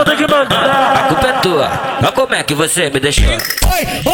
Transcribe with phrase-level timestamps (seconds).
[0.00, 0.94] vou ter que mandar.
[0.94, 3.24] A culpa é tua, mas como é que você me deixou?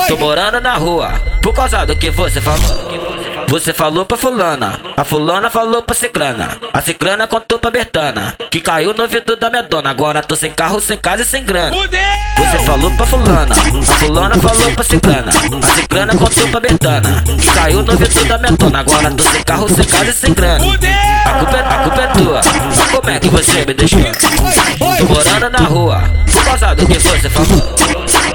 [0.09, 1.13] Tô morando na rua,
[1.43, 3.17] por causa do que você falou.
[3.49, 8.61] Você falou pra fulana, a fulana falou pra ciclana, a ciclana contou pra Bertana, que
[8.61, 11.71] caiu no ouvido da minha dona, agora tô sem carro, sem casa e sem grana.
[12.37, 17.47] Você falou pra fulana, a fulana falou pra ciclana, a ciclana contou pra Bertana, que
[17.53, 20.65] caiu no ouvido da minha dona, agora tô sem carro, sem casa e sem grana.
[20.65, 22.41] A culpa, é, a culpa é tua,
[22.97, 24.01] como é que você me deixou?
[24.01, 26.03] Tô morando na rua,
[26.33, 27.77] por causa do que você falou.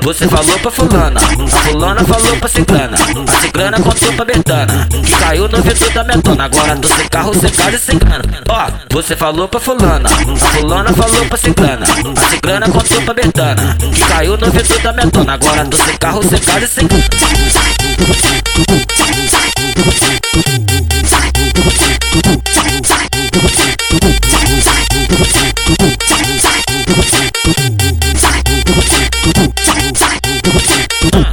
[0.04, 5.12] Você falou pra fulana, a fulana falou pra ciclana, a ciclana contou pra Bertana, que
[5.12, 8.24] caiu no ouvido da dona, agora tô sem carro, sem casa e sem grana.
[8.50, 13.78] Ó, você falou pra fulana, a fulana falou pra ciclana, a ciclana contou pra Bertana,
[13.80, 17.06] que caiu no ouvido da dona, agora tô sem carro, sem casa e sem grana.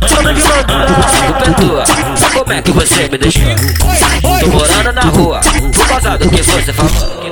[0.08, 0.98] Que mandar.
[1.18, 1.84] A culpa é tua,
[2.32, 3.42] como é que você me deixou?
[4.40, 5.40] Tô morando na rua,
[5.74, 7.28] por causa do que você falou.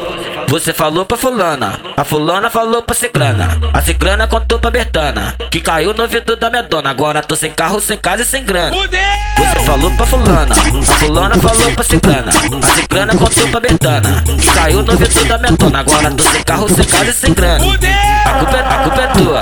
[0.48, 5.60] Você falou pra fulana, a fulana falou pra ciclana, a ciclana contou pra Bertana, que
[5.60, 8.70] caiu no ouvido da minha dona, agora tô sem carro, sem casa e sem grana.
[8.76, 14.46] Você falou pra fulana, a fulana falou pra ciclana, a ciclana contou pra Bertana, que
[14.52, 17.64] caiu no ouvido da minha dona, agora tô sem carro, sem casa e sem grana.
[17.64, 19.40] A culpa, é, a culpa é tua,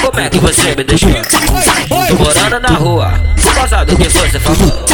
[0.00, 1.10] como é que você me deixou?
[2.26, 4.84] Tô morando na rua, por causa que você falou.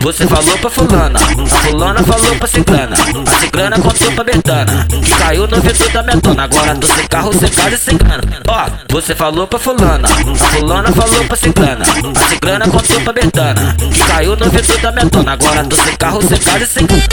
[0.00, 5.10] Você falou pra fulana, a fulana falou pra ciclana, a ciclana contou pra Bertana, que
[5.10, 8.22] caiu no ouvido da dona, agora tô sem carro, sem casa e sem grana.
[8.48, 13.76] Ó, você falou pra fulana, a fulana falou pra ciclana, a ciclana contou pra Bertana,
[13.78, 17.04] que caiu no ouvido da dona, agora tô sem carro, sem casa e sem grana.